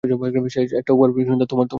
শেষ 0.49 0.69
একটা 0.73 0.91
উপহার 0.93 1.11
প্রিয় 1.11 1.27
সন্তান, 1.27 1.47
তোমার 1.47 1.65
জন্য। 1.65 1.69